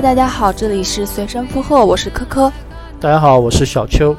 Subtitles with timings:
[0.00, 2.52] 大家好，这里是随声附和，我是科科。
[3.00, 4.16] 大家好，我是小邱。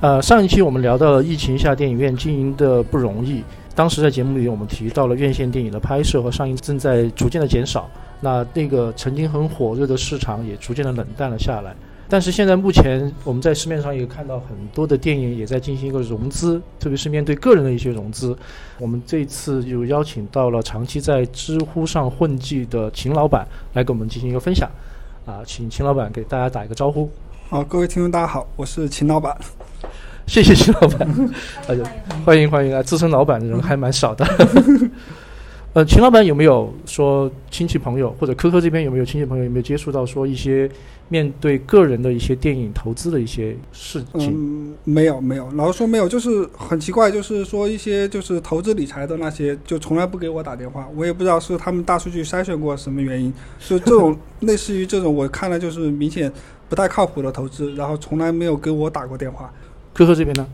[0.00, 3.44] 呃，上一期我们聊到了疫情下电影院经营的不容易。
[3.74, 7.90] 当时在节目里，我们提到了院线电影的拍摄和上映正在逐渐的减少，
[8.22, 11.74] 那那个曾经很火热的市场也逐渐的冷淡了下来。
[12.08, 18.34] 但是现在目前我们在市面上也看到很多的电影也在进行一个融资，特别是面对个人的一些融资。
[18.78, 24.66] 我们这次就邀请到了长期在知乎上混迹的秦老板来给我们进行一个分享。
[25.28, 27.10] 啊，请秦老板给大家打一个招呼。
[27.50, 29.36] 好，各位听众大家好，我是秦老板。
[30.26, 31.06] 谢谢秦老板，
[32.24, 32.82] 欢迎欢迎啊！
[32.82, 34.26] 自称老板的人还蛮少的。
[35.78, 40.68] 呃，秦老板有没有说亲戚朋友或者科科这边有没有亲戚朋友有没有接触到说一些
[41.08, 44.32] 面对个人的一些电影投资的一些事情？
[44.34, 56.32] 嗯，没有没有，老实说没有，就是很奇怪，就是说一些就是投资理财的那些，就从来不给我打电话，我也不知道是他们大数据筛选过什么原因，就这种 类似于这种，我看了就是明显
[56.68, 59.48] 不太靠谱的投资，然后从来没有给我打过电话。
[59.94, 60.44] 科科这边呢？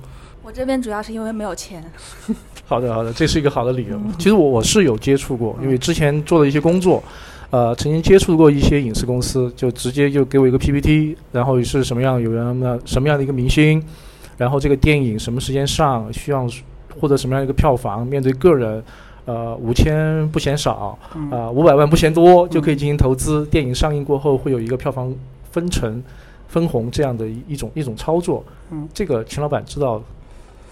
[0.44, 1.82] 我这边主要是因为没有钱。
[2.66, 3.98] 好的，好的，这是一个好的理由。
[4.18, 7.02] 其实我我是有接触过，因为之前做了一些工作，
[7.48, 13.82] 呃，曾经接触过一些影视公司，就直接就给我一个 PPT，然后是什么样有人的什么样的一个明星，
[14.36, 16.46] 然后这个电影什么时间上，需要
[17.00, 18.82] 获得什么样一个票房，面对个人，
[19.24, 20.98] 呃，五千不嫌少，
[21.30, 23.46] 啊，五百万不嫌多，就可以进行投资。
[23.46, 25.14] 电影上映过后会有一个票房
[25.50, 26.02] 分成、
[26.48, 28.44] 分红这样的一种一种操作。
[28.70, 30.02] 嗯，这个秦老板知道，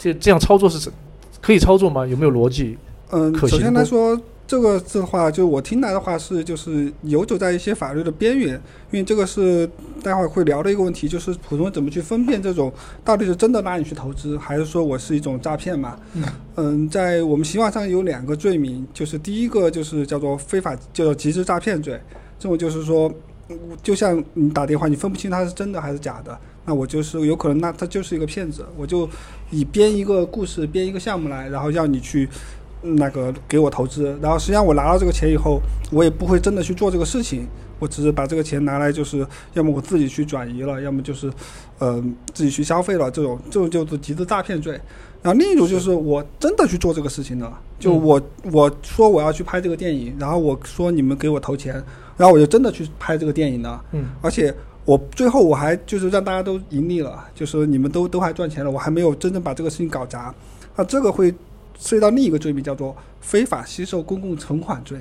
[0.03, 0.93] 这这样操作是怎？
[1.41, 2.05] 可以操作吗？
[2.05, 2.77] 有没有逻辑？
[3.11, 8.55] 嗯，首先来说，这个的话，就我听来的话是，就是游走在一些法律的边缘，
[8.91, 9.69] 因为这个是
[10.03, 12.73] 待会儿会聊的一个问题，就是普通人怎么去分辨这种
[13.05, 15.97] 到底是真的拉你去投资，还是说我是一种诈骗嘛？
[16.57, 22.01] 嗯，在我们刑法上有两个罪名，就是第一个就是叫做非法，叫做集资诈骗罪，
[22.41, 23.13] 这种就是说，
[23.49, 29.09] 嗯就像你打电话，你分不清他是真的还是假的，那我就是有可能，那他就是一个骗子，我就
[29.51, 32.29] 以编一个故事、编一个项目来，然后让你去
[32.83, 37.47] 嗯那个给我投资，然后实际上我拿到这个钱以后，我也不会真的去做这个事情，
[37.79, 41.33] 我只是把这个钱拿来就是要么我自己去转移了，要么就是
[41.79, 42.03] 呃
[42.33, 44.81] 自己去消费了，这种这种就是集资诈骗罪。
[45.23, 48.21] 然后另一种就是我真的去做这个事情了，就我、
[48.51, 51.75] 我说我要去拍这个电影，然后我说你们给我投钱，
[52.17, 53.81] 然后我就真的去拍这个电影了。
[53.93, 54.53] 嗯，而且
[54.85, 60.35] 我最后我还就是让大家都盈利了，就是你们都都还赚钱了，我还没有真正把这个事情搞砸，
[60.77, 61.31] 那这个会
[61.79, 64.99] 涉及到另一个罪名，叫做非法吸收公共存款罪。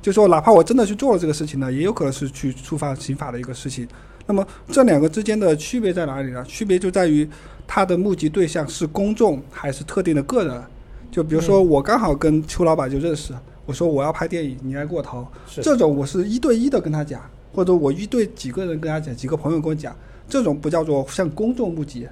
[0.00, 3.88] 就说哪怕我真的去做了这个事情呢，也有可能是去触犯刑法的一个事情。
[4.24, 6.44] 那么这两个之间的区别在哪里呢？
[6.44, 7.28] 区别就在于
[7.66, 10.62] 他的募集对象是公众还是特定的个人。
[11.10, 15.26] 就比如说我刚好跟邱老板就认识，我说我要拍电影，你来给我投，
[15.62, 17.20] 这种我是一对一的跟他讲，
[17.54, 19.96] 或者我一对几个人跟他讲，几个朋友跟我讲，
[20.28, 22.06] 这种不叫做向公众募集，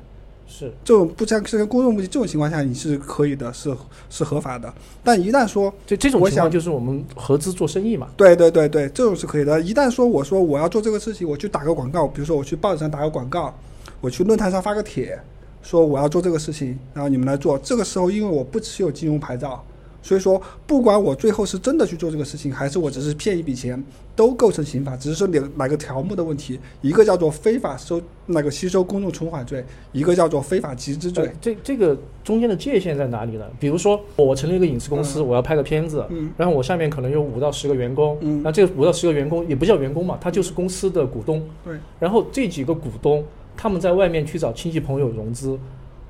[0.47, 3.75] 是这种不向向公众募集，这种情况下你是可以的，是
[4.09, 4.73] 是合法的。
[5.03, 8.09] 但一旦说这这种我想情况就是我们合资做生意嘛。
[8.17, 9.61] 对对对对，这种是可以的。
[9.61, 13.55] 一旦说我说我要做这个事情，我去打个广告，比如说我去报纸上打个广告，
[14.01, 15.19] 我去论坛上发个帖，
[15.63, 17.59] 说我要做这个事情，然后你们来做。
[17.59, 19.65] 这个时候，因为我不持有金融牌照，
[20.05, 23.83] 所以说不管我最后是真的去做这个事情，还是我只是骗一笔钱，
[24.15, 26.61] 都构成刑法，只是说哪哪个条目的问题。
[26.83, 31.33] 一个叫做非法收那个吸收公众存款罪，一个叫做非法集资罪呃。
[31.41, 33.47] 这这个中间的界限在哪里呢？
[33.59, 41.43] 比如说，我成立一个影视公司，我要拍个片子，嗯然后我下面可能有五到十个员工，嗯那这五到十个员工也不叫员工嘛，他就是公司的股东。
[41.65, 43.25] 对，然后这几个股东，
[43.57, 45.59] 他们在外面去找亲戚朋友融资，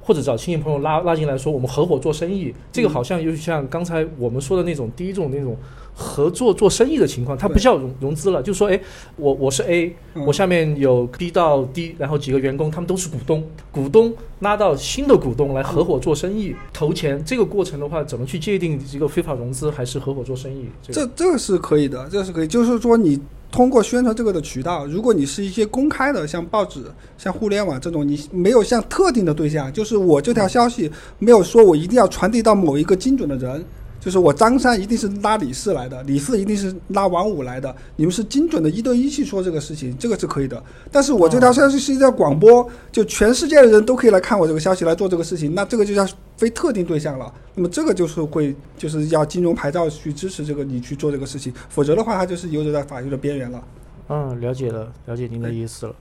[0.05, 5.57] 或者找亲戚朋友拉拉进来说我们合伙做生意，这个好像就像刚才我们说的那种第一种那种
[5.95, 8.79] 合作做生意的情况，它不叫融融资了，就是说，哎，
[9.17, 10.25] 我我是 A，嗯。
[10.27, 20.67] 我下面有 B 到 D，然后几个员工，他们都是股东，股东拉到新的股东来合伙做生意，投钱，这个过程的话，怎么去界定这个非法融资还是合伙做生意？
[20.83, 21.01] 这个？
[21.01, 23.21] 这这个是可以的，这个是可以，就是说你
[23.55, 26.81] 通过宣传这个的渠道，如果你是一些公开的，像报纸、
[27.17, 30.91] 像互联网这种，你没有像特定的对象，就是我这条消息
[31.21, 33.65] 没有说我一定要传递到某一个精准的人。
[34.05, 40.63] 就是我张三一定是拉李四来的，李四一定是拉王五来的，你们是精准的一对一去说这个事情，这个是可以的。
[40.93, 46.07] 但是我这条消息是一条广播，就全世界的人都可以来看我这个消息来做这个事情，那这个就叫
[46.37, 47.33] 非特定对象了。
[47.55, 53.65] 那么这个就是会就是要金融牌照去支持这个你去做这个事情，否则的话它就是游走在法律的边缘了。
[54.11, 55.95] 嗯，了解了，了解您的意思了。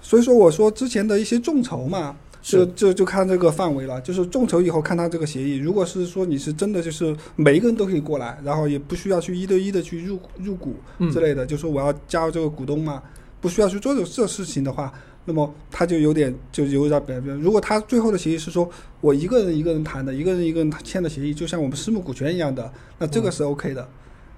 [0.00, 2.16] 所以说我说之前的一些众筹嘛，
[2.48, 13.02] 是就就就看这个范围了，就是众筹以后看他这个协议，如果是说你是真的就是每一个人都可以过来，然后也不需要去一对一的去入入股嗯之类的，就说我要加入这个股东嘛，
[13.40, 14.92] 不需要去做这这事情的话，
[15.24, 17.24] 那么他就有点就有点。
[17.40, 18.70] 如果他最后的协议是说
[19.00, 23.88] 我一个人一个人谈的，一个人一个人签的协议，就像我们私募股权一样的，那这个是 OK 的。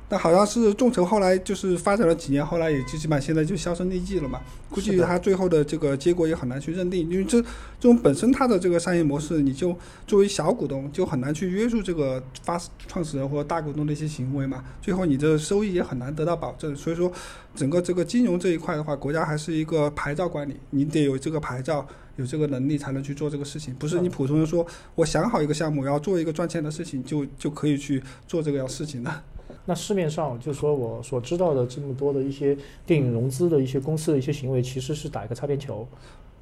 [0.09, 4.41] 但好像是众筹后来就是发展了几年，后来也就基本上现在就销声匿迹了嘛。
[4.71, 7.47] 估计是的他最后的这个结果也很难去认定，因为这这
[7.83, 9.77] 种本身它的这个商业模式，你就
[10.07, 14.65] 作为小股东就很难去约束这个发创始人或者大股东的一些行为嘛。
[14.81, 16.75] 最后你的收益也很难得到保证。
[16.75, 17.13] 所以说，
[17.55, 21.87] 整个这个金融这一块的话，国家还是一个牌照管理，你得有这个牌照。
[22.17, 24.67] 有这个能力才能去做这个事情，不是你普通人说
[24.97, 29.23] 我想好一个项目，我要做一个赚钱的事情，就就可以去做这个事情的。
[29.69, 32.57] 那市面上就说我所知道的这么多的一些
[32.87, 35.87] 电影融资的一些公司的一些行为，其实是打一个擦边球。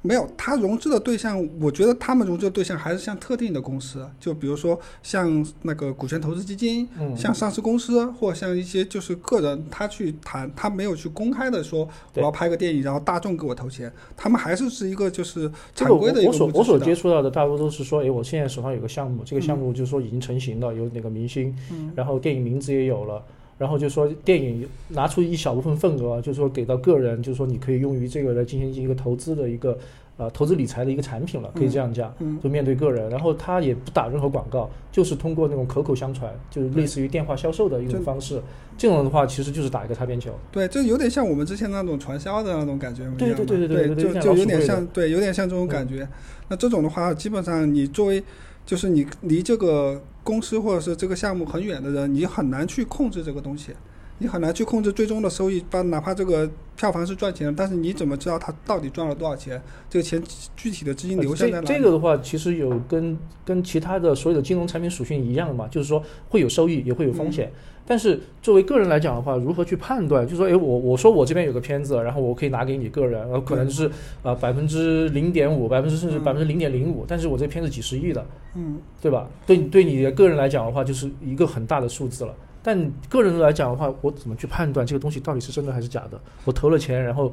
[0.01, 23.21] 没有，他融资的对象，我觉得他们融资的对象还是像特定的公司，就比如说像那个股权投资基金，嗯像上市公司，或像一些就是个人，他去谈，他没有去公开的说我要拍个电影，然后大众给我投钱，他们还是是一个就是常规的一个我所我所接触到的大多都是说，哎，我现在手上有个项目，这个项目就是说已经成型了，有哪个明星，嗯然后电影名字也有了。
[23.57, 29.77] 然后就说电影拿出一小部分份额，就是说给到个人，就是说你可以用于这个来进行一个投资的一个
[30.17, 32.13] 呃投资理财的一个产品了，可以这样讲。
[32.19, 38.41] 嗯就面对个人，然后他也不打任何广告，就是通过那种口口相传，就是类似于电话销售的一种方式。
[38.77, 40.31] 这种的话，其实就是打一个擦边球。
[40.51, 46.07] 对，这有点像我们之前那种传销的那种感觉对对对对对对对就就有点像，对，有点像这种感觉。
[46.47, 48.23] 那这种的话，基本上你作为
[48.67, 53.71] 就是你离这个公司或者是这个项目很远的人，你很难去控制这个东西，
[54.17, 55.63] 你很难去控制最终的收益。
[55.69, 59.61] 把哪怕这个票房是赚钱的，但是你怎么知道他到底赚了多少钱？
[59.89, 60.21] 这个钱
[60.57, 61.65] 具体的资金流向在哪？
[61.65, 67.49] 这个的话，其实有跟跟其他的所有的金融产品属性一样的嘛，就是说会有收益，也会有风险。
[67.87, 70.27] 但是作为个人来讲的话，如何去判断？
[70.27, 73.89] 就说，诶，我我说我这边有个片子，然后我可以拿给你个人，然后可能是
[74.23, 78.25] 呃百分之零点五，百分之甚至嗯百分之零点零五，但是我这片子几十亿的，
[78.55, 79.29] 嗯，对吧？
[79.45, 82.35] 对你对你的个人来讲的话，就是一个很大的数字了。
[82.61, 86.19] 但个人来讲的话，我怎么去判断这个东西到底是真的还是假的？
[86.43, 87.31] 我投了钱，然后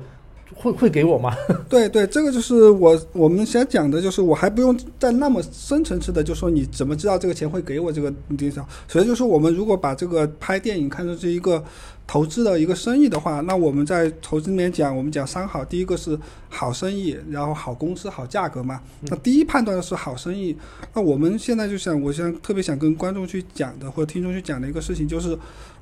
[0.54, 1.34] 会会给我吗？
[1.68, 8.66] 对对，这个就是我我们想讲的，就是我还不用再那么深层次的，就说你怎么知道这个钱会给我这个地方。
[8.86, 11.62] 所以就是我们如果把这个拍电影看成是一个
[12.06, 16.18] 投资的一个生意的话，那我们在投资里面讲，我们讲三好，第一个是
[16.48, 18.80] 好生意，然后好公司、好价格嘛。
[19.02, 20.56] 那第一判断的是好生意。
[20.92, 25.36] 那我们现在就想，我想特别想跟观众去讲的，或者听众去讲的一个事情，就是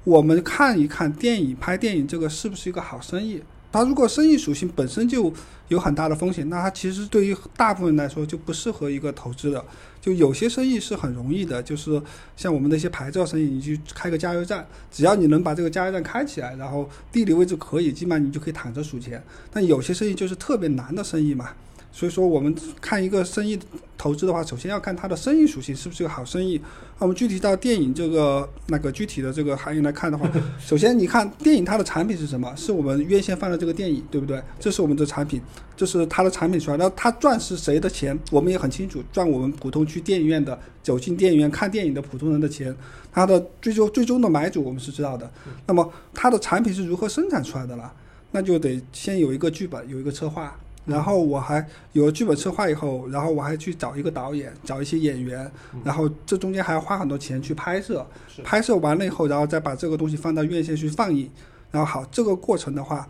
[0.05, 3.43] 我们看一看电影拍电影这个是不是一个好生意。
[3.73, 5.33] 它如果生意属性本身就
[5.69, 9.65] 有很大的风险，那它其实对于大部分来说就不适合一个投资的。
[10.01, 12.03] 就有些生意是很容易的，就是
[12.37, 19.23] 像我们的一些牌照生意，你去开个加油站，只要你能把这个加油站开起来，然后地理位置可以，基本上你就可以躺着数钱。
[19.51, 21.51] 但有些生意就是特别难的生意嘛，
[21.93, 23.59] 所以说我们看一个生意
[23.99, 26.59] 投资的话，首先要看它的生意属性是不是个好生意。
[26.99, 30.29] 那我们具体到电影这个那个具体的这个行业来看的话，
[30.59, 32.53] 首先你看电影它的产品是什么？
[32.57, 34.43] 是我们院线放的这个电影，对不对？
[34.59, 35.41] 这是我们的产品，
[35.77, 36.77] 这是它的产品出来。
[36.79, 42.75] 那它赚是谁的钱，我们也很清楚，赚我们普通去电影院的走进电影院看电影的普通人的钱。
[43.13, 45.31] 它的最终最终的买主我们是知道的。
[45.67, 47.93] 那么它的产品是如何生产出来的了？
[48.31, 50.59] 那就得先有一个剧本，有一个策划。
[50.85, 55.51] 然后我还有了剧本策划以后，然后我还去找一个导演，找一些演员，
[55.85, 58.05] 然后这中间还要花很多钱去拍摄。
[58.43, 61.31] 拍摄完了以后，然后再把这个东西放到院线去放映。
[61.71, 63.09] 然后好，这个过程的话，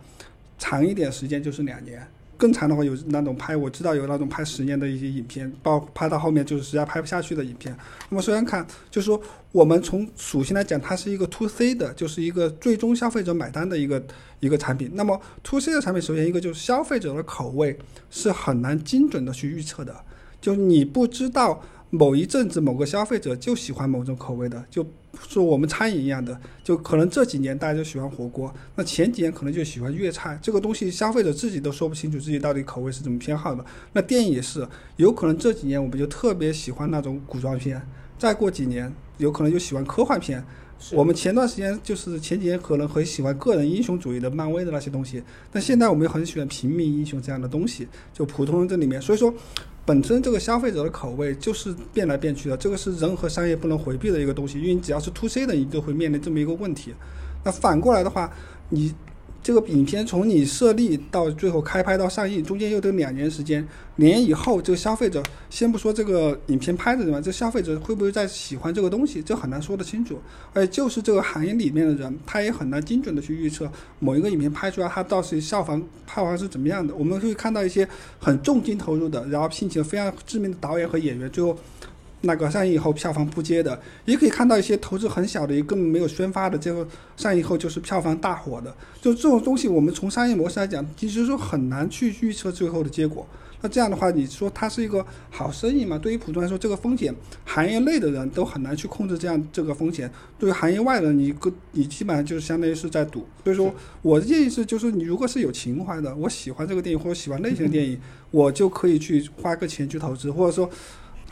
[0.57, 2.07] 长一点时间就是两年，
[2.43, 7.73] 正常的话有那种拍，我知道有那种拍十年的一些影片，包拍到后面就是实在拍不下去的影片。
[8.09, 9.17] 那么首先看，就是说
[9.53, 14.03] 我们从属性来讲，它是一个 to C 的，就是一个最终消费者买单的一个
[14.41, 14.91] 一个产品。
[14.93, 19.95] 那么 to C 的产品，首先一个就是消费者的口味是很难精准的去预测的，
[20.41, 21.63] 就你不知道
[21.95, 24.83] 某一阵子某个消费者就喜欢某种口味的，就
[25.29, 33.63] 说我们餐饮一样的，就可能这几年大家就喜欢火锅，那前几年可能就喜欢粤菜，这个东西消费者自己都说不清楚自己到底口味是怎么偏好的。
[33.91, 37.79] 那电影也是，有可能这几年我们就特别喜欢那种古装片，
[38.17, 40.43] 再过几年有可能就喜欢科幻片。
[40.93, 45.21] 我们前段时间就是前几年可能很喜欢个人英雄主义的漫威的那些东西，
[45.51, 49.31] 但现在我们也很喜欢平民英雄这样的东西，就普通人这里面，所以说。
[49.85, 56.93] 本身这个消费者的口味就是变来变去的，这个是人和商业不能回避的一个东西，因为你只要是 to C 的，你就会面临这么一个问题。
[57.43, 58.31] 那反过来的话，
[58.69, 58.93] 你
[59.43, 63.59] 这个影片从你设立到最后开拍到上映，中间又得两年时间。
[63.97, 70.17] 两年以后，这个消费者先不说这个影片拍的怎么，这消费者会不会再喜欢这个东西，这很难说得清楚。
[70.53, 73.69] 而且就是这个行业里面的人，他也很难精准的去预测
[73.99, 76.95] 某一个影片拍出来，它到时效房票房是怎么样的。
[76.95, 77.85] 我们会看到一些
[78.19, 81.55] 很重金投入的，然后聘请非常知名的导演和演员，最后。
[82.25, 86.87] 那个上映以后票房扑街的，也可以看到一些投资很小的，也根本没有宣发的，结果
[87.17, 88.73] 上映后就是票房大火的。
[89.01, 93.27] 就这种东西，我们从商业模式来讲，其实说很难去预测最后的结果。
[93.59, 95.97] 那这样的话，你说它是一个好生意嘛？
[95.97, 97.13] 对于普通来说，这个风险，
[97.45, 100.09] 行业内的人都很难去控制这样这个风险。
[100.39, 103.25] 对于行业外的，你个你基本上就是相当于是在赌。
[103.43, 107.99] 所以说，我的建议是，就是你如果是有情怀的，我喜欢这个电影或者喜欢类型的电影，
[108.31, 110.69] 我就可以去花个钱去投资，或者说。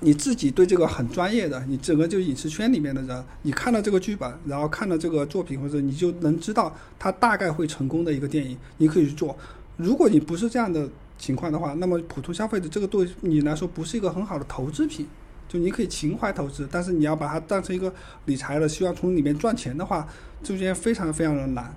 [0.01, 9.37] 你自己对这个很专业的，你整个就影视圈里面的人，你看了这个剧本，然后看了这个作品，或者你就能知道它大概会成功的一个电影，你可以去做。
[9.77, 15.07] 如果你不是这样的情况的话，那么普通消费者这个对你来说不是一个很好的投资品。
[15.47, 17.93] 就你可以情怀投资，但是你要把它当成一个
[18.23, 20.07] 理财的，希望从里面赚钱的话，
[20.41, 21.75] 中间非常非常的难。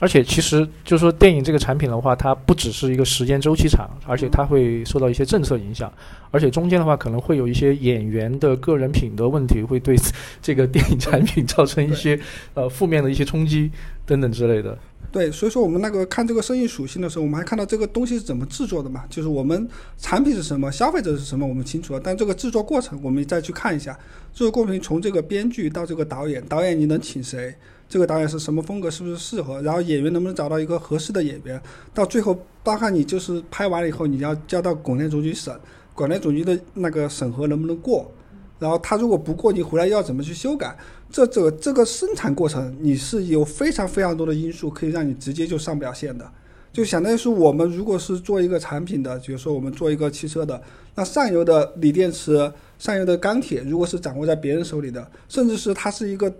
[0.00, 5.92] 而且，其实就是说，电影这个产品的话，它不只是一个时间周期长，而且它会受到一些政策影响，
[6.30, 9.96] 而且中间的话，可能会有一些演员的个人品德问题，会对
[10.40, 12.18] 这个电影产品造成一些
[12.54, 13.70] 呃负面的一些冲击
[14.06, 14.78] 等等之类的。
[15.10, 19.04] 对，所以说我们那个看这个生意属性的时候，我们还看到这个东西是怎么制作的嘛？
[19.08, 23.94] 就是我们产品是什么，消费者是什么，我们清楚了，但这个制作过程，我们再去看一下，
[24.34, 27.52] 制作过程从这个编剧到这个导演，导演你能请谁？
[27.88, 29.62] 这个导演是什么风格，是不是适合？
[29.62, 31.58] 然后演员能不能找到一个合适的演员？
[31.94, 35.58] 到最后，包括你就是拍完了以后，你要交到广电总局审，
[35.94, 38.12] 广电总局的那个审核能不能过？
[38.58, 40.76] 然后他如果不过，你回来要怎么去修改？
[41.10, 46.30] 这这这个生产过程，你是有非常非常多的因素可以让你直接就上不了线的。
[46.70, 50.60] 就相当于是我们如果是做一个产品的，比如说我们做一个汽车的，
[50.94, 56.30] 那上游的锂电池、上游的钢铁，如果是掌握在别人手里的，甚至是它是一个。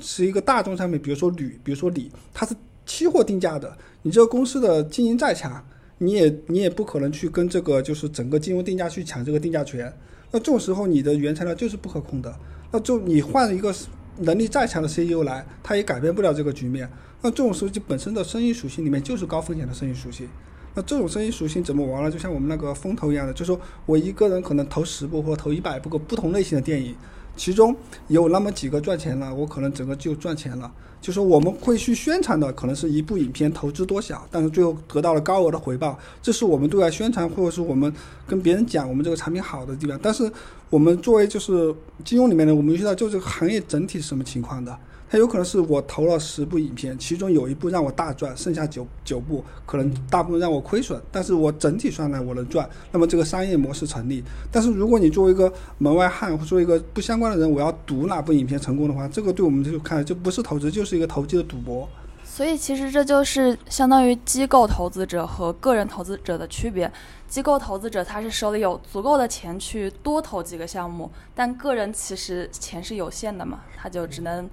[0.00, 2.54] 是一个大众产品，比如说铝，比如说锂，它是
[2.86, 3.76] 期货定价的。
[4.02, 5.64] 你这个公司的经营再强，
[5.98, 9.92] 你也你也不可能去跟这个就是整个金融定价去抢这个定价权。
[10.30, 12.34] 那这种时候，你的原材料就是不可控的。
[12.70, 13.74] 那就你换一个
[14.18, 16.88] 能力再强的 CEO 来，他也改变不了这个局面。
[17.22, 20.28] 那这种时候就本身的生意属性里面就是高风险的生意属性。
[20.74, 22.10] 那这种生意属性怎么玩呢？
[22.10, 26.94] 就像我们那个风投一样的，就是说我一个人可能投十部或投一百部个不同类型的电影。
[27.38, 27.74] 其中
[28.08, 30.70] 有那么几个赚钱了，我可能整个就赚钱了。
[31.00, 37.90] 就是我们会去宣传的，可能是一部影片投资多小，但是最后得到了高额的回报，这是我们对外宣传或者是我们
[38.26, 39.96] 跟别人讲我们这个产品好的地方。
[40.02, 40.28] 但是
[40.68, 41.72] 我们作为就是
[42.04, 44.76] 金融里面的，我们知道就这个行业整体是什么情况的。
[45.10, 54.22] 它有可能是我投了十部影片，其中有一部让我大赚，剩下九九部可能大部分让我亏损，但是我整体算来我能赚，那么这个商业模式成立。
[54.52, 61.88] 但是如果你作为一个门外汉或作为一个不相关的人，我要赌哪部影片成功的话，这个对我们就看就不是投资，就是一个投机的赌博。
[62.22, 66.92] 所以其实这就是相当于机构投资者和个人投资者的区别。
[67.26, 74.46] 机构投资者他是手里有足够的钱去多投几个项目，但个人其实钱是有限的嘛，他就只能。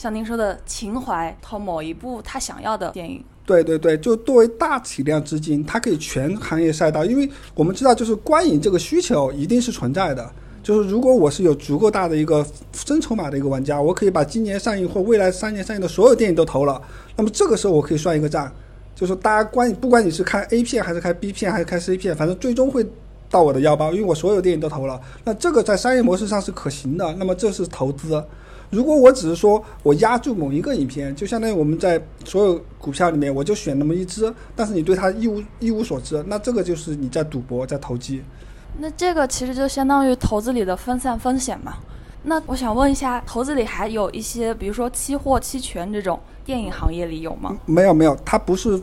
[0.00, 3.22] 像您说的情怀，投某一部他想要的电影。
[3.44, 10.32] 对对对，就作为大体量资金，它可以全行业赛道，因为我们知道，就是观影这个需求一定是存在的。
[10.62, 12.42] 就是如果我是有足够大的一个
[12.72, 16.80] 真筹码的一个玩家，我可以把今年上映或未来三年上映的所有电影都投了，
[17.14, 18.50] 那么这个时候我可以算一个账，
[18.94, 22.86] 就是大家观，不管你是看 A 片还是看 B 片还是看 C 片，反正最终会
[23.28, 24.98] 到我的腰包，因为我所有电影都投了。
[25.24, 28.24] 那这个在商业模式上是可行的，那么这是投资。
[28.70, 38.22] 如果我只是说我压住某一个影片，就相当于我们在所有股票里面，我就选那么一只，但是你对它一无一无所知，那这个就是你在赌博，在投机。
[38.78, 41.74] 那这个其实就相当于投资里的分散风险嘛。
[42.22, 47.58] 那我想问一下，投资里还有一些，比如说期货、期权这种，电影行业里有吗？
[47.66, 48.80] 没有没有，它不是。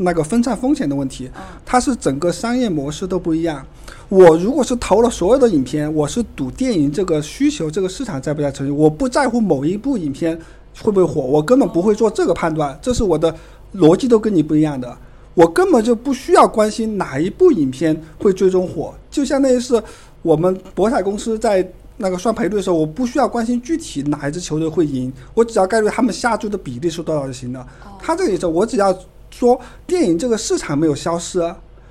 [0.00, 1.28] 那个分散风险的问题，
[1.66, 3.66] 它是整个商业模式都不一样。
[4.08, 10.34] 我如果是投了所有的影片，我是赌电影这个需求，这个市场在不在成立，我不在乎某一部影片
[10.80, 12.78] 会不会火，我根本不会做这个判断。
[12.80, 13.34] 这是我的
[13.74, 14.96] 逻辑都跟你不一样的，
[15.34, 19.82] 我根本就不需要关心哪一部影片会最终火，就相当于是
[20.22, 27.66] 我们博彩公司在那个算赔率的时候，我不需要关心具体哪一支球队会赢，我只要概率他们下注的比例是多少就行了。
[28.00, 28.98] 他这个意思，我只要。
[29.30, 31.38] 说电影这个市场没有消失，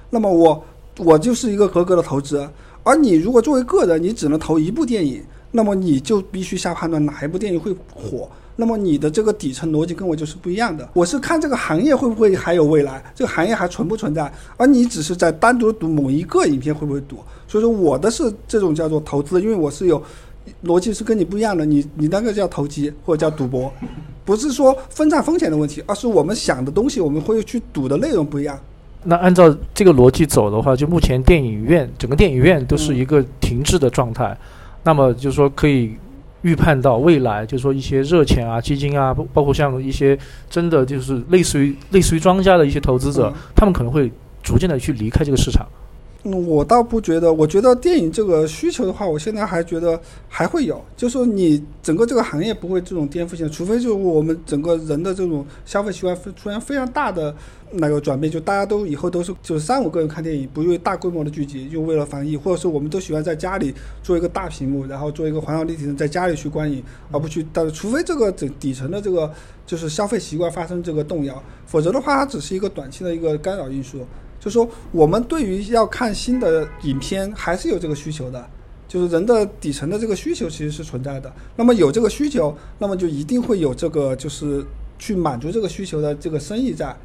[0.10, 0.62] 那么我
[0.98, 2.48] 我就是一个合格的投资。
[2.84, 8.30] 而你如果作为个人，你只能投一部电影，那么你就必须下判断哪一部电影会火。
[8.60, 10.90] 那么你的这个底层逻辑跟我就是不一样的。
[10.94, 17.18] 我是看这个行业会不会还有未来，这个行业还存不存在，而你只是在单独赌某一个影片会不会赌。
[17.48, 20.02] 所以说我的是这种叫做投资，因为我是有
[20.64, 21.66] 逻辑是跟你不一样的。
[21.66, 23.72] 你你那个叫投机或者叫赌博，
[24.26, 28.60] 不是说分散风险的问题，而是我们想的东西，我们会去赌的内容不一样。
[29.08, 34.38] 那按照这个逻辑走的话，就目前电影院整个电影院都是一个停滞的状态，
[34.84, 35.96] 那么就是说可以。
[36.44, 40.18] 预判到未来，就是说一些热钱啊、基金啊，包包括像一些
[40.50, 44.10] 真的就是类似于类似于庄家的一些投资者，他们可能会
[44.44, 45.66] 逐渐的去离开这个市场。
[46.24, 57.34] 我倒不觉得，我觉得电影这个需求的话，我现在还觉得还会有，就是你整个这个行业不会这种颠覆性，除非就是我们整个人的这种消费习惯出现非常大的
[57.74, 69.32] 那个转变，就大家都以后都是就是三五个人看电影，不用大规模的聚集，就为了防疫，或者是我们都喜欢在家里做一个大屏幕，然后做一个环绕立体的，在家里去观影，而不去，但除非这个整底层的这个
[69.66, 74.06] 就是消费习惯发生这个动摇，否则的话，它只是一个短期的一个干扰因素。
[74.48, 78.50] 就说我们对于要看新的影片还是有这个需求的，
[78.88, 81.30] 就是人的底层的这个需求其实是存在的。
[81.58, 84.66] 那么有这个需求，那么就一定会有这个就是
[84.98, 86.96] 去满足这个需求的这个生意在。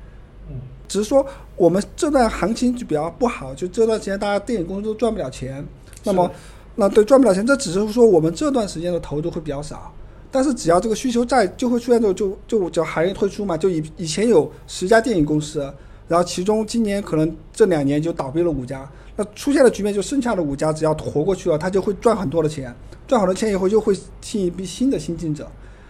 [0.48, 0.54] 嗯，
[0.86, 5.66] 只是说我们这段行情就比较不好，就这段时间大家电影公司都赚不了钱。
[6.04, 6.30] 那么，
[6.76, 9.92] 那对赚不了钱，这只是说我们这段时间的投入会比较少。
[10.30, 12.14] 但是只要这个需求在，就会出现这种
[12.46, 13.56] 就就叫行业退出嘛。
[13.56, 15.68] 就以以前有十家电影公司。
[16.08, 22.74] 然后其中今年可能这两年就倒闭了五家，那出现的局面就剩下的五家只要活过去了，他就会赚很多的钱，
[23.06, 25.46] 赚好多钱以后就会吸引一批新的新进者，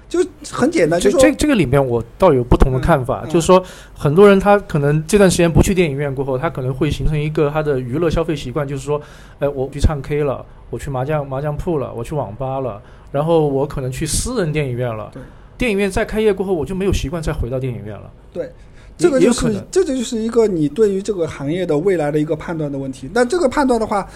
[0.09, 1.01] 就很简单。
[1.01, 3.63] 就这这个里面我倒有不同的看法，就是说
[3.95, 9.01] 很多人他可能这段时间不去电影院过后，他可能会形成一个他的娱乐消费习惯，就是说，
[9.39, 15.11] 哎，我去唱 K 了，我去麻将麻将铺了，我去网吧了，然后我可能去私人电影院了。
[15.13, 15.23] 对，
[15.57, 18.11] 电影院再开业过后，我就没有习惯再回到电影院了。
[18.33, 18.51] 对。
[18.99, 23.11] 这个就是，这就是一个你对于这个行业的未来的一个判断的问题。
[23.13, 24.07] 那这个判断的话，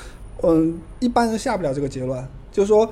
[0.43, 2.23] 嗯，一般人下不了这个结论。
[2.53, 2.89] 就是说，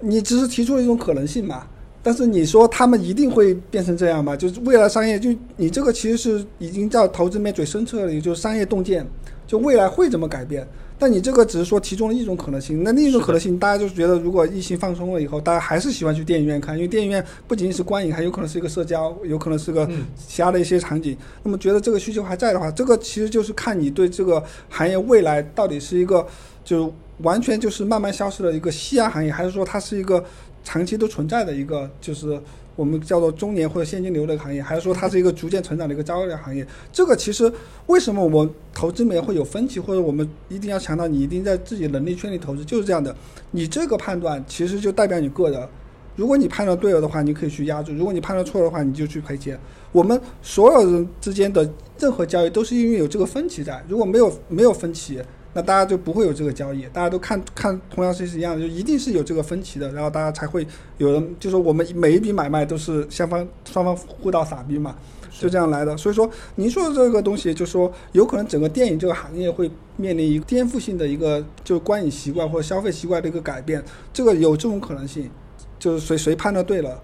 [0.00, 1.66] 你只是提出了一种可能性嘛。
[2.04, 4.34] 但是你说他们一定会变成这样吗？
[4.34, 9.06] 就是未来商业，就你这个其实是已经叫投资面最深彻的，也就是商业洞见，
[9.46, 10.66] 就未来会怎么改变。
[11.02, 19.84] 但你这个只是说其中的一种可能性，那另一种可能性，大家就是觉得，如果疫情放松了以后，大家还是喜欢去电影院看，因为电影院不仅仅是观影，还有可能是一个社交，有可能是个
[20.28, 21.16] 其他的一些场景。
[21.42, 26.24] 那么觉得这个需求还在的话，这个其实就是看你对这个行业未来到底是一个
[26.64, 30.24] 就完全就是慢慢消失的一个夕阳行业，还是说它是一个
[30.62, 32.40] 长期都存在的一个就是。
[32.74, 36.66] 我们叫做中年或者现金流的行业，还是说它是一个逐渐成长的一个交易行业？
[36.92, 37.52] 这个其实
[37.86, 43.14] 为什么我们投资里面会有分歧，或者我们一定要强调你一定在自己能力圈里投资，就是这样的。
[43.50, 45.68] 你这个判断其实就代表你个人。
[46.16, 49.58] 如果你判断对了的话，你可以去压住；如果你判断错了的话，你就去赔钱。
[49.92, 55.20] 我们所有人之间的任何交易都是因为有这个分歧在，如果没有没有分歧。
[55.54, 64.96] 那大家就不会有这个交易，大家都看看同样是是一样的，就一定是有这个分歧的，然后大家才会有人就说我们每一笔买卖都是双方双方互道傻逼嘛，
[65.30, 65.96] 就这样来的。
[65.96, 75.30] 所以说您说的这个东西，就说有可能整个电影这个行业会面临一个颠覆性的一个就是观影习惯或者消费习惯的一个改变，这个有这种可能性，
[75.78, 76.98] 就是谁谁判断对了，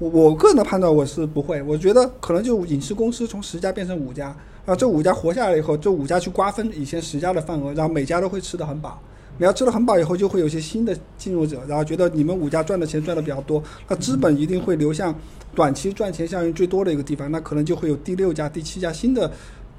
[0.00, 4.36] 我我个人的判断我是不会，我觉得可能就影视公司从十家变成五家。
[4.66, 8.98] 啊，这五家活下来以后，这五家去瓜分以前十家的份额，然后每家都会吃得很饱。
[9.36, 15.14] 你要吃得很饱以后，就会有些新的进入者，然后觉得你们五家赚的钱赚的比较多，那资本一定会流向
[15.54, 19.30] 短期赚钱效应最多的一个地方，那可能就会有第六家、第七家新的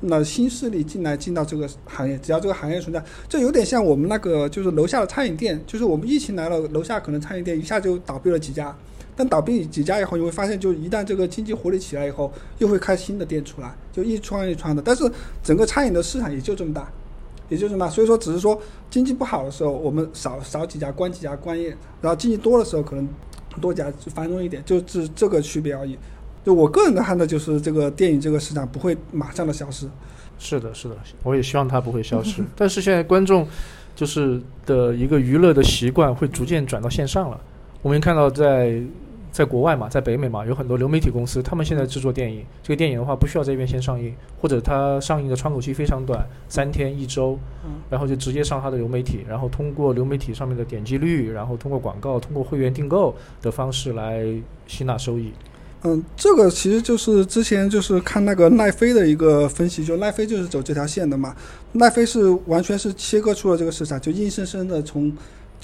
[0.02, 2.18] 那新势力进来进到这个行业。
[2.18, 8.76] 只要这个行业存在，这有点像我们那个就是楼下的餐饮店，就是我们疫情来了，楼下可能餐饮店一下就倒闭了几家。
[9.16, 14.82] 但倒闭几家以后，你会发现，就一旦这个经济活力起来以后，又会开新的店出来，就一串一串的。
[14.82, 15.10] 但是
[15.42, 16.92] 整个餐饮的市场也就这么大，
[17.48, 17.90] 也就这么大。
[17.90, 23.08] 所以说，只是说经济不好的时候，我们少少几家，关几家关业；然后经济多的时候，可能
[23.62, 25.98] 多家繁荣一点，就是这个区别而已。
[26.44, 29.88] 就我个人的看的，就是这个电影这个市场不会马上的消失。
[30.38, 32.44] 是的，是的，我也希望它不会消失。
[32.56, 33.48] 但是现在观众
[33.96, 37.40] 就是的一个娱乐的习惯会逐渐转到线上了。
[37.86, 38.82] 我们看到在。
[39.32, 42.46] 在国外嘛，在北美嘛，有很多流媒体公司，他们现在制作电影。
[42.64, 47.38] 这个电影的话，不需要在院线上映，或者它上映的窗口期非常短，三天一周，
[47.90, 54.26] 然后就直接上它的流媒体，然后通过流媒体上面的点击率，然后通过广告、通过会员订购的方式来
[54.68, 55.34] 吸纳收益。
[55.84, 61.36] 嗯，这个其实就是之前就是看那个奈飞的一个分析，就奈飞就是走这条线的嘛。
[61.74, 65.14] 奈飞是完全是切割出了这个市场，就硬生生的从。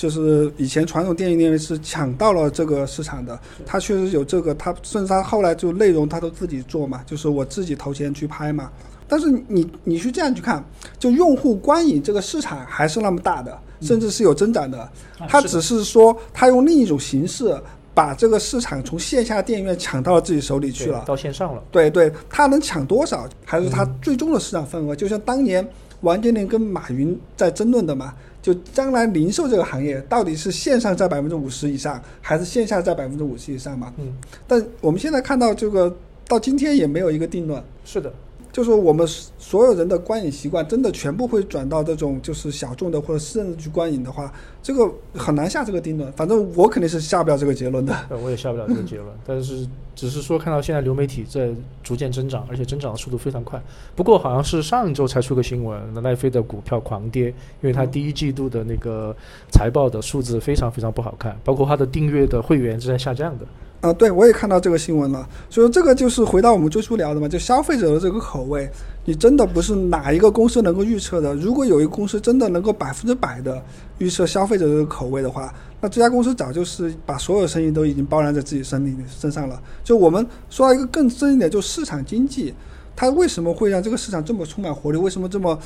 [0.01, 8.71] 就是以前传统电影电影是抢到了这个市场的，他确实有这个，他甚至他后来就内容他都自己做嘛，就是我自己投钱去拍嘛。
[9.07, 10.65] 但是你你去这样去看，
[10.97, 14.89] 就用户观影这个市场还是那么大的，甚至是有增长的。
[15.27, 17.55] 他只是说他用另一种形式
[17.93, 21.61] 把这个市场从线下电影院抢到了自己手里去了，到线上了。
[21.69, 24.95] 对对，他能抢多少，还是他最终的市场份额？
[24.95, 25.63] 就像当年
[26.01, 33.93] 王健林跟马云在争论的嘛，就将来零售这个行业到底是线上占百分之五十以上，还是线下占百分之五十以上嘛？
[33.97, 34.13] 嗯，
[34.47, 35.95] 但我们现在看到这个
[36.27, 37.63] 到今天也没有一个定论。
[37.85, 38.11] 是的。
[38.51, 46.11] 就是我们所有人的观影习惯真的全部会转到这种就是小众的或者私人的去观影的话，这个很难下这个定论。
[46.13, 47.95] 反正我肯定是下不了这个结论的。
[48.23, 51.49] 我也下不了这个结论， 但是只是说看到现在流媒体在
[51.81, 53.61] 逐渐增长，而且增长的速度非常快。
[53.95, 59.15] 不过好像是上一周才出个新闻，奈飞的股票狂跌，因为它第一季度的那个
[59.49, 63.45] 财报的数字非常非常不好看，包括它的订阅的会员是在下降的。
[63.81, 65.27] 啊，对，我也看到这个新闻了。
[65.49, 68.69] 所以这个就是回到我们最初聊的嘛，就消费者的这个口味，
[69.05, 71.33] 你真的不是哪一个公司能够预测的。
[71.33, 73.59] 如果有一个公司真的能够百分之百的
[73.97, 79.59] 预测消费者的口味的话，那这家公司早就是把所有生意都已经包揽在自己身里身上了。
[79.83, 82.53] 就我们说到一个更深一点，就市场经济，
[82.95, 84.97] 它为什么会让这个市场这么充满活力？
[84.99, 85.57] 为什么这么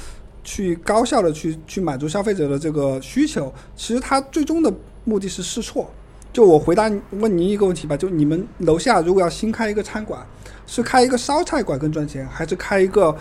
[0.41, 3.54] 去高效的去去满足消费者的这个需求？
[3.75, 4.73] 其实它最终的
[5.04, 5.91] 目的是试错。
[6.36, 10.19] 就我回答问您一个问题吧，就你们楼下如果要新开一个餐馆，
[10.67, 13.15] 是开一个烧菜馆更赚钱，还是开一个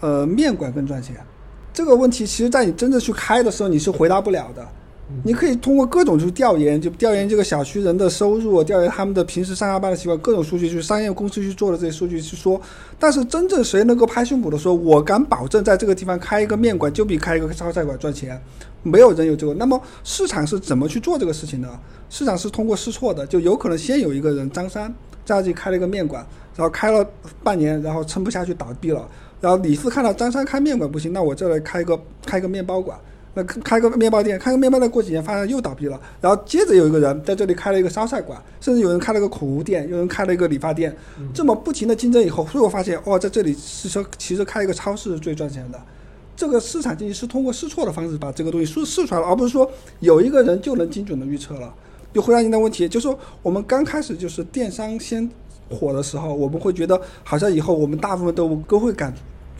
[0.00, 1.16] 呃面馆更赚钱？
[1.72, 4.62] 这个问题其实，在你真正去开的时候，你是回答不了的。
[5.24, 12.60] 你可以通过各种去调研，就调研这个小区人的收入，调研他们的平时上下班的习惯，各种数据，去商业公司去做的这些数据去说。
[12.98, 18.38] 但是真正谁能够拍胸脯的说，我敢保证在这个地方开一个面馆就比开一个烧菜馆赚钱？
[18.82, 19.54] 没有人有这个。
[19.54, 21.68] 那么市场是怎么去做这个事情的？
[22.10, 24.92] 市场是通过试错的，就有可能先有一个人张三
[25.24, 27.08] 在这里开了一个面馆，然后开了
[27.42, 29.08] 半年，然后撑不下去倒闭了。
[29.40, 32.98] 然后李四看到张三开面馆不行，那我这来开一个开一个面包馆，
[33.32, 35.98] 那 开个面包店，开个面包店过几年发现又倒闭了。
[36.20, 40.94] 然后接着有一个人在这里开了一个烧菜馆，甚至有人开了个口红店，有人开了一个理发店，
[41.32, 45.80] 这么不停的竞争以后，最后发现哦，在这里是说其实开一个超市是最赚钱的。
[46.36, 49.70] 这个市场经济是通过试错的方式把这个东西试试出来了，而不是说
[50.00, 51.72] 有一个人就能精准的预测了。
[52.12, 55.28] 就回答您的问题，就说我们刚开始就是电商先
[55.70, 59.14] 火的时候，我们会觉得好像以后我们大部分都都会赶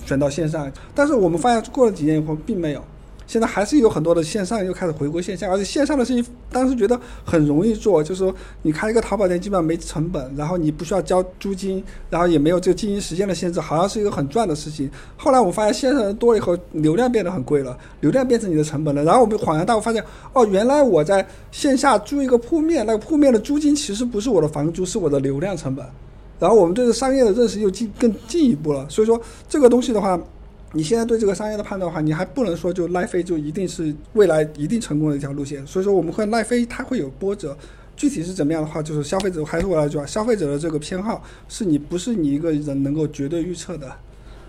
[0.04, 2.84] 选到线上，但是我们发现过了几年以后并没有。
[3.30, 14.90] 现在还是有很多的线上又开始回归线下，而且线上的事情当时觉得很容易做，就是说你开一个淘宝店基本上没成本，然后你不需要交租金，然后也没有这个经营时间的限制，好像是一个很赚的事情。
[15.16, 19.04] 后来我发现线上人多了以后，流量变得很贵了，流量变成你的成本了。
[19.04, 25.86] 然后我们恍然大悟，发现哦，原来我在线下租一个铺面，那个铺面的租金其实不是我的房租，是我的流量成本。
[26.40, 28.84] 然后我们对这商业的认识又进更进一步了。
[28.88, 30.20] 所以说这个东西的话。
[30.72, 35.66] 你现在对这个商业的判断的话，你还不能说就奈飞就一定是未来一定成功的一条路线。
[35.66, 37.56] 所以说，我们会奈飞它会有波折，
[37.96, 43.96] 具体是怎么样的话，就是消费者还是我来句话，消费者的这个偏好是你不是你一个人能够绝对预测的。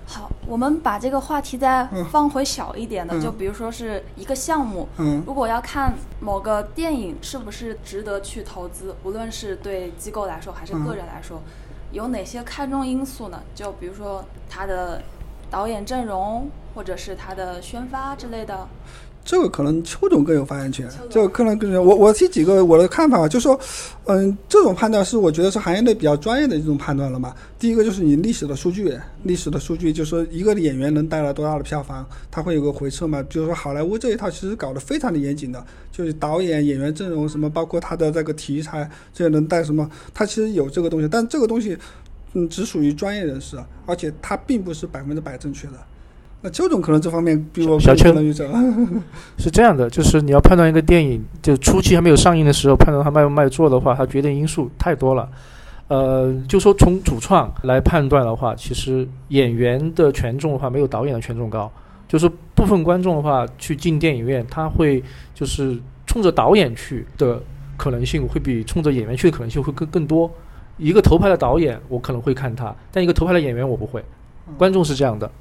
[0.05, 11.41] 好，我们把这个话题再放回小一点的，就比如说是一个项目，嗯，如果要看某个电影是不是值得去投资，无论是对机构来说还是个人来说，
[11.91, 13.41] 有哪些看重因素呢？
[13.55, 15.01] 就比如说它的。
[15.51, 18.65] 导演阵容，或者是他的宣发之类的，
[19.23, 20.89] 这个可能邱总更有发言权。
[21.09, 23.59] 这个可能更我我提几个我的看法吧，就说，
[24.05, 27.35] 嗯，这种判断是我觉得是行业内比较专业的一种判断了嘛。
[27.59, 33.21] 第一个就是你历史的数据，历史的数据就是说一个演员能带来多大的票房，它会有个回撤嘛。
[33.29, 41.77] 就是说好莱坞这一套其实搞得非常的严谨的，就是导演、演员阵容什么，包括他的这个题材，这能带什么，他其实有这个东西，但这个东西。
[42.33, 45.73] 嗯，只属于专业人士，而且它并不是百分之百正确的。
[46.43, 48.49] 那邱总可能这方面比我小邱能预测。
[49.37, 55.29] 是这样的，就是你要判断一个电影，就初期还没有上映的时候，判断它卖不卖座的话，它决定因素太多了。
[55.87, 61.71] 呃，就说从主创来判断的话，其实演员的权重的话，没有导演的权重高。
[62.07, 65.03] 就是部分观众的话，去进电影院，他会
[65.35, 67.41] 就是冲着导演去的
[67.77, 70.31] 可能性，会比冲着演员去的可能性会更更多。
[70.81, 74.03] 一个头牌的导演，我可能会看他；但一个头牌的演员，我不会。
[74.57, 75.31] 观众是这样的，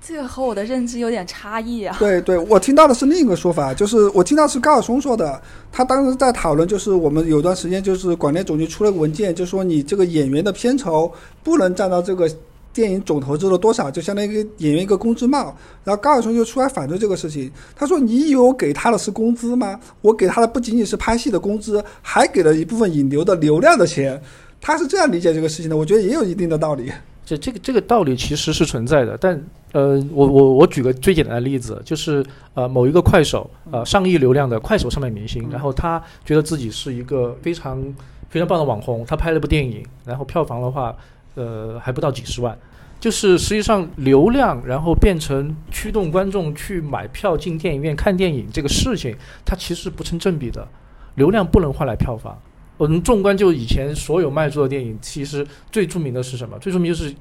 [0.00, 1.96] 这个和我的认知有点差异啊。
[1.98, 5.40] 对对，我听到的是另一个说法，就是我听到是高晓松说的。
[5.72, 11.10] 他当时在讨论，就是我们有段时间，就是广电总局出了个文件，就说你这个演员的片酬
[11.42, 12.30] 不能占到这个。
[12.70, 15.56] 电影总投资的多少，就相当于给演员一个工资帽。
[15.82, 19.80] 然后高晓松就出来反对这个事情，他说：“你以为我给他的是工资吗？
[20.00, 24.22] 我给他的不仅仅是拍戏的工资，还给了一部分引流的流量的钱。”
[24.60, 26.92] 他是这样理解这个事情的，我觉得也有一定的道理。
[27.24, 29.40] 这这个这个道理其实是存在的，但
[29.72, 37.82] 呃，我我我举个最简单的例子，就是呃某一个快手呃上亿流量的快手上面明星，然后他觉得自己是一个非常
[38.28, 40.94] 非常棒的网红，他拍了部电影，然后票房的话。
[41.34, 42.58] 呃，还不到几十万，
[42.98, 50.66] 就是实际上流量，然后变成驱动观众去买票进电影院看电影这个事情，它其实不成正比的。
[51.14, 52.36] 流量不能换来票房。
[52.78, 56.58] 我们纵观就以前所有卖座的电影，其实最著名的是什么？
[56.58, 57.14] 最著名就是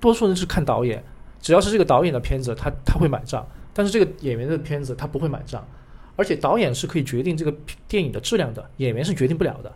[0.00, 1.00] 多数人是看导演，
[1.40, 5.64] 只要是这个导演的片子，他他会买账；但是这个演员的片子，他不会买账。
[6.16, 7.52] 而且导演是可以决定这个
[7.86, 9.72] 电影的质量的，演员是决定不了的。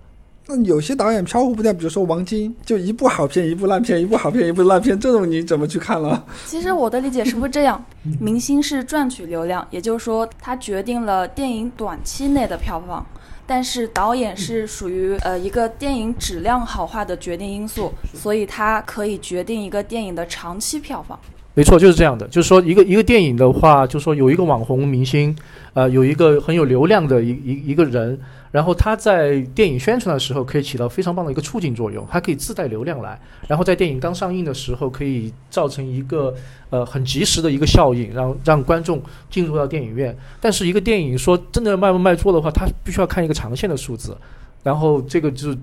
[0.47, 6.25] 那有些导演飘忽不定，比如说王晶，就一部好片一部烂片，一部好片一部烂片，这种你怎么去看了？
[6.47, 7.85] 其实我的理解是不是这样？
[8.19, 13.05] 明星是赚取流量，也就是说他决定了电影短期内的票房，
[13.49, 21.19] 但是导演是属于呃一个电影质量好坏的决定因素，所以他可以决定一个电影的长期票房。
[21.55, 22.29] 没错，就是这样的。
[22.29, 25.35] 就是说，一个一个电影的话，就是说有一个网红明星，
[25.73, 28.21] 呃，有一个很有流量的一一一个人。
[28.51, 33.21] 然后他在电影宣传的时候可以起到非常棒的一个促进作用，它可以自带流量来。
[33.47, 36.35] 然后在电影刚上映的时候，可以造成一个
[36.71, 40.17] 呃很及时的一个效应，让让观众进入到电影院。
[40.41, 44.17] 但是一个电影说真的卖不卖座的话，它必须要看一个长线的数字。
[44.63, 45.55] 然后这个就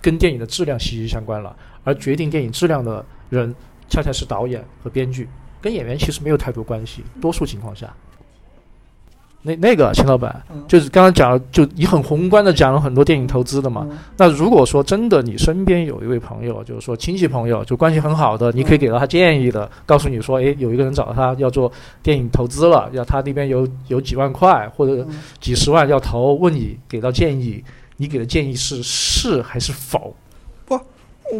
[0.00, 1.54] 跟电影的质量息息相关了。
[1.84, 3.54] 而决定电影质量的人，
[3.88, 5.28] 恰恰是导演和编剧，
[5.60, 7.02] 跟演员其实没有太多关系。
[7.20, 7.92] 多数情况下。
[9.42, 13.86] 那那个秦老板，就是刚刚讲了，就你很宏观的讲了很多电影投资的嘛。
[14.16, 21.70] 那如果说真的，你身边有一位朋友，就是说亲戚朋友，就关系很好的，你可以给到他建议的，告诉你说，哎，有一个人找他要做
[22.02, 25.06] 电影投资了，要他那边有有几万块或者
[25.40, 27.62] 几十万要投，问你给到建议，
[27.96, 30.14] 你给的建议是是还是否？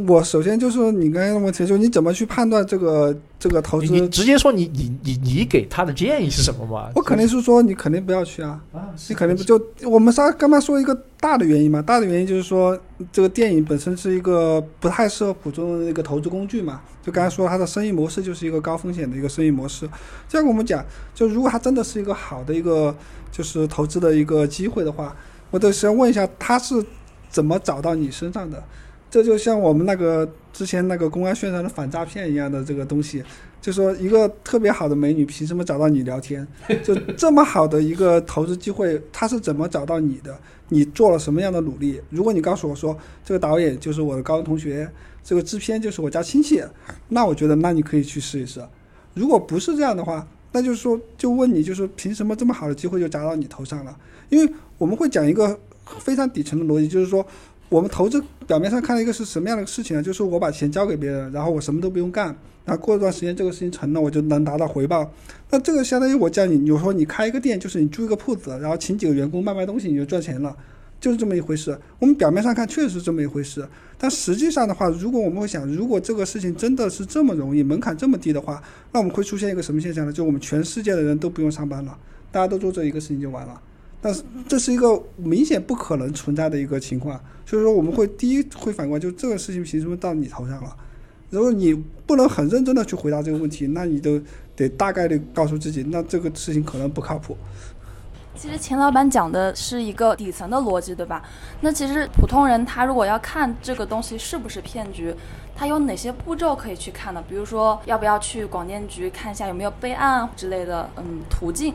[0.06, 3.86] 我首先就是说，你刚才的问题，就是你怎么去判断这个这个投资？
[3.90, 6.90] 你直接说你你你你给他的建议是什么嘛？
[6.94, 8.60] 我肯定是说你肯定不要去啊！
[8.72, 11.80] 啊，你肯定不就我们仨刚刚说一个大的原因嘛？
[11.80, 12.78] 大的原因就是说，
[13.10, 16.82] 这个电影本身是一个不太适合普通的一个投资工具嘛。
[17.02, 19.88] 就刚才说它的生意模式就是一个高风险的一个生意模式。
[20.28, 22.94] 这样我们讲，就如果它真的是一个好的一个
[23.32, 25.16] 就是投资的一个机会的话，
[25.50, 26.84] 我得先问一下，他是
[27.30, 28.62] 怎么找到你身上的？
[29.10, 33.24] 这就像我们那个之前那个公安宣传的反诈骗一样的这个东西，
[33.60, 36.46] 就说一个特别好的美女凭什么找到你聊天？
[36.84, 40.38] 就这么好的一个投资机会，她是怎么找到你的？
[40.68, 41.98] 你做了什么样的努力？
[42.10, 42.94] 如果你告诉我说
[43.24, 44.86] 这个导演就是我的高中同学，
[45.24, 46.62] 这个制片就是我家亲戚，
[47.08, 48.62] 那我觉得那你可以去试一试。
[49.14, 53.96] 如果不是这样的话，那就是说就问你，就是凭什么这么好的机会就砸到你头上了？
[54.28, 55.58] 因为我们会讲一个
[55.98, 57.26] 非常底层的逻辑，就是说。
[57.68, 60.02] 我们投资表面上看到一个是什么样的事情呢？
[60.02, 65.12] 就是我把钱交给别人，然后我什么都不用干，然后过一段时间这个事情成了，我就能拿到回报。
[65.50, 70.56] 那这个相当于我叫你，比如说你开一个店，就是你租一个铺子，然后请几个员工卖卖东西，你就赚钱了，
[70.98, 71.78] 就是这么一回事。
[71.98, 80.12] 我们表面上看确实是这么一回事，但实际上的话，如果我们会想，如果这个事情真的是这么容易，门槛这么低的话，那我们会出现一个什么现象呢？
[80.12, 81.98] 就我们全世界的人都不用上班了，
[82.32, 83.60] 大家都做这一个事情就完了。
[84.00, 90.76] 但是这是一个明显不可能存在的一个情况，所以说我们会第一会反观，就这个事情凭什么到你头上了？
[91.30, 91.74] 如果你
[92.06, 94.18] 不能很认真的去回答这个问题，那你都
[94.56, 97.36] 得大概率告诉自己，那这个事情可能不靠谱。
[98.34, 101.20] 其实钱老板讲的是一个底层的逻辑，对吧？
[101.60, 105.12] 那其实普通人他如果要看这个东西是不是骗局，
[105.56, 107.22] 他有哪些步骤可以去看呢？
[107.28, 111.74] 比如说要不要去广电局看一下有没有备案之类的，嗯，途径。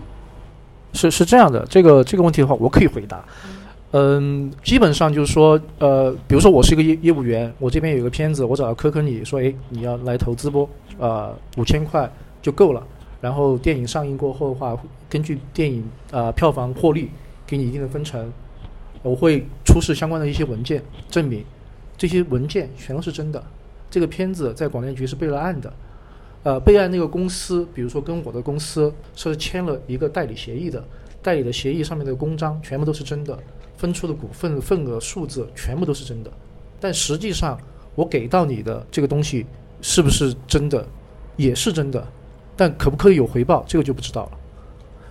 [0.93, 3.23] 是是这样的，这个这个问题的话，我可以回答。
[3.91, 10.67] 嗯，基本上就是说，呃，比如说我是一个业业务员，我这边有个片子，我找到科科你说，哎，你要来投资不？
[10.97, 12.84] 呃，五千块就够了。
[13.21, 14.75] 然后电影上映过后的话，
[15.10, 17.10] 根据电影啊票房获利，
[17.45, 18.32] 给你一定的分成。
[19.01, 21.43] 我会出示相关的一些文件，证明
[21.97, 23.43] 这些文件全都是真的。
[23.91, 25.71] 这个片子在广电局是备了案的。
[26.43, 30.84] 呃，备案那个公司，比如说跟我的公司是签了一个代理协议的，
[31.21, 33.38] 代理的协议上面的公章全部都是真的，
[33.77, 36.29] 分出的股份份额数字全部都是真的，
[36.82, 37.58] 但实际上
[37.95, 39.45] 我给到你的这个东西
[39.82, 40.86] 是不是真的，
[41.38, 42.06] 也是真的，
[42.58, 44.32] 但可不可以有回报，这个就不知道了。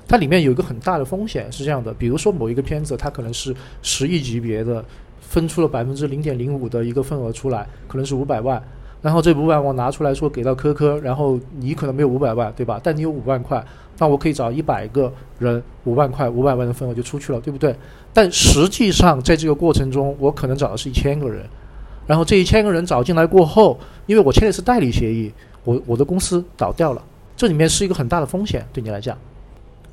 [0.07, 4.85] 它里面有一个很大的风险是这样的，比如说某一个片子，它可能是十亿级别的，
[5.19, 8.63] 分出了百分之零点零五的一个份额出来，可能是五百万。
[9.03, 12.81] 然后这五百万我拿出来说给到科科，然后你可能没有五百万，对吧？
[12.83, 13.63] 但你有五万块，
[13.99, 17.75] 那我可以找一百个人，五万块、五百万的份额就出去了，对不对？
[18.13, 21.45] 但实际上在这个过程中，我可能找的是一千个人，
[22.07, 25.33] 然后这一千个人找进来过后，因为我签的是代理协议，
[25.65, 27.03] 我我的公司倒掉了，
[27.37, 29.19] 这里面是一个很大的风险，对你来讲。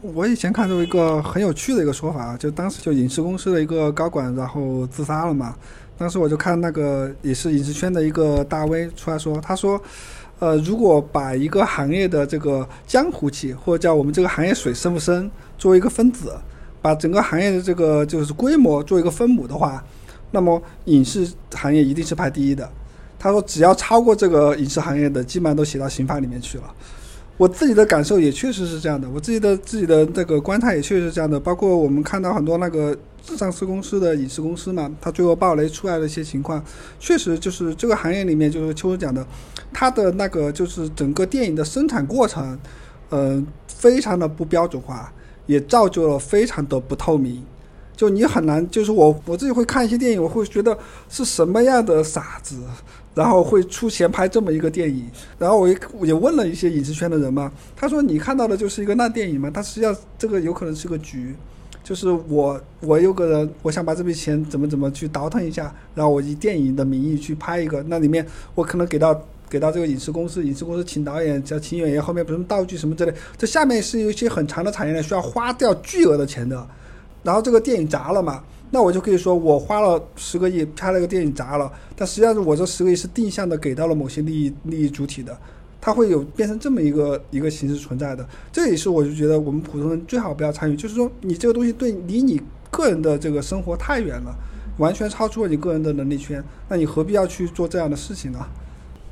[0.01, 5.53] 我以前看到一个很有趣的一个说法，就当时就影视公司的一个高管，然后自杀了嘛。
[5.97, 9.81] 当时我就看那个也是影视圈的一个大 V 出来说，他说，
[10.39, 16.33] 呃，如果把一个行业的这个江湖气，或者叫我们这个行业水深不深，作为一个分子，
[16.81, 19.83] 把整个行业的这个就是规模做一个分母的话，
[20.31, 22.71] 那么影视行业一定是排第一的。
[23.19, 26.63] 他说，只要超过这个影视行业的，基本上都写到刑法里面去了。
[27.39, 31.39] 我自己的感受也确实是这样的，我自己的自己的这个观察也确实是这样的。
[31.39, 36.61] 包括我们看到很多那个上市公司的影视公司嘛，它最后暴雷出来的一些情况，
[36.99, 39.25] 确实就是这个行业里面，就是秋实讲的，
[39.71, 42.59] 它的那个就是整个电影的生产过程，
[43.09, 45.09] 嗯，非常的不标准化，
[45.45, 47.41] 也造就了非常的不透明。
[47.95, 50.77] 就你很难，就是我我自己会看一些电影，我会觉得
[51.09, 52.55] 是什么样的傻子，
[53.19, 55.05] 然后会出钱拍这么一个电影。
[55.37, 61.35] 然后我也也问了一些影视圈的人嘛，他说你看到的就是一个烂电影嘛，他实际上这个有可能是个局，
[61.83, 76.65] 就是我我有个人，我想把这笔钱怎么怎么去倒腾一下，然后我以电影的名义去拍一个，那里面我可能给到给到这个影视公司，影视公司请导演、叫请演员，后面不是道具什么之类，这下面是有一些很长的产业链，需要花掉巨额的钱的。
[77.21, 85.35] 然后这个电影砸了嘛，那我就可以说我花了十个亿拍了个电影砸了，但实际上是我这十个亿是定向的给到了某些利益利益主体的，
[85.81, 88.27] 它会有变成这么一个一个形式存在的。
[88.51, 94.35] 这也是我就觉得我们普通人最好不要参与，就是说你这个东西对离你个人的这个生活太远了，
[94.77, 98.39] 完全超出了你个人的能力圈，那你何必要去做这样的事情呢？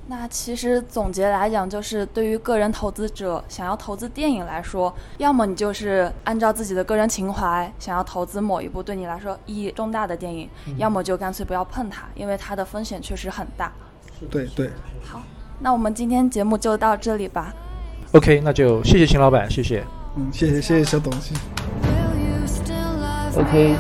[0.10, 13.70] 那其实总结来讲，就是对于个人投资者想要投资电影来说，要么你就是按照自己的个人情怀想要投资某一部对你来说意义重大的电影，要么就干脆不要碰它，因为它的风险确实很大。
[14.32, 14.72] 对对。
[15.04, 15.22] 好，
[15.60, 17.54] 那我们今天节目就到这里吧。
[18.14, 19.84] OK，那就谢谢秦老板，谢谢。
[20.16, 21.34] 嗯，谢谢谢谢小董事。
[23.36, 23.76] OK，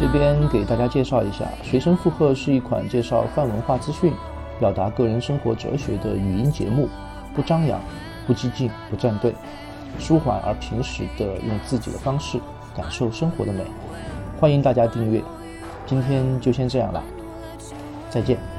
[0.00, 4.10] 这边给大家介绍一下，随身附和是一款介绍泛文化资讯。
[4.58, 6.88] 表达个人生活哲学的语音节目，
[7.34, 7.80] 不张扬，
[8.26, 9.34] 不激进，不站队，
[9.98, 12.38] 舒缓而平实的用自己的方式
[12.76, 13.64] 感受生活的美。
[14.38, 15.22] 欢迎大家订阅，
[15.86, 17.02] 今天就先这样了，
[18.10, 18.55] 再见。